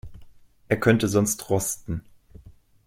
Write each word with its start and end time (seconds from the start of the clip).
Er 0.67 0.79
könnte 0.79 1.07
sonst 1.07 1.47
rosten. 1.51 2.03